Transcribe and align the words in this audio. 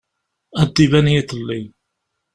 Ad 0.61 0.69
d-iban 0.73 1.11
yiḍelli. 1.13 1.61